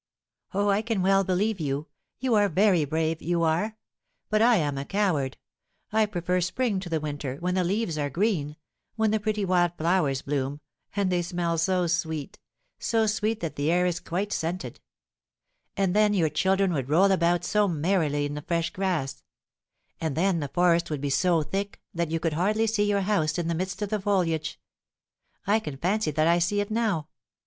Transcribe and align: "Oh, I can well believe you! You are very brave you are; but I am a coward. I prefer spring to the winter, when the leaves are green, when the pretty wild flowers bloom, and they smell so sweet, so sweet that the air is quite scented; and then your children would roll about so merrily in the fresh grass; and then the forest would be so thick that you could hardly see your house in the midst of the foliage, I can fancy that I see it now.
"Oh, 0.51 0.69
I 0.69 0.81
can 0.81 1.03
well 1.03 1.23
believe 1.23 1.59
you! 1.59 1.85
You 2.19 2.33
are 2.33 2.49
very 2.49 2.85
brave 2.85 3.21
you 3.21 3.43
are; 3.43 3.77
but 4.31 4.41
I 4.41 4.55
am 4.55 4.75
a 4.75 4.83
coward. 4.83 5.37
I 5.91 6.07
prefer 6.07 6.41
spring 6.41 6.79
to 6.79 6.89
the 6.89 6.99
winter, 6.99 7.35
when 7.35 7.53
the 7.53 7.63
leaves 7.63 7.99
are 7.99 8.09
green, 8.09 8.55
when 8.95 9.11
the 9.11 9.19
pretty 9.19 9.45
wild 9.45 9.73
flowers 9.77 10.23
bloom, 10.23 10.59
and 10.95 11.11
they 11.11 11.21
smell 11.21 11.59
so 11.59 11.85
sweet, 11.85 12.39
so 12.79 13.05
sweet 13.05 13.41
that 13.41 13.57
the 13.57 13.69
air 13.69 13.85
is 13.85 13.99
quite 13.99 14.33
scented; 14.33 14.79
and 15.77 15.95
then 15.95 16.15
your 16.15 16.29
children 16.29 16.73
would 16.73 16.89
roll 16.89 17.11
about 17.11 17.45
so 17.45 17.67
merrily 17.67 18.25
in 18.25 18.33
the 18.33 18.41
fresh 18.41 18.71
grass; 18.71 19.21
and 19.99 20.17
then 20.17 20.39
the 20.39 20.47
forest 20.47 20.89
would 20.89 21.01
be 21.01 21.11
so 21.11 21.43
thick 21.43 21.79
that 21.93 22.09
you 22.09 22.19
could 22.19 22.33
hardly 22.33 22.65
see 22.65 22.89
your 22.89 23.01
house 23.01 23.37
in 23.37 23.47
the 23.47 23.53
midst 23.53 23.83
of 23.83 23.89
the 23.89 24.01
foliage, 24.01 24.59
I 25.45 25.59
can 25.59 25.77
fancy 25.77 26.09
that 26.09 26.27
I 26.27 26.39
see 26.39 26.59
it 26.59 26.71
now. 26.71 27.07